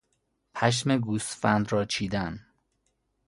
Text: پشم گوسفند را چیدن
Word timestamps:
پشم 0.55 0.97
گوسفند 0.97 1.71
را 1.71 1.85
چیدن 1.85 2.39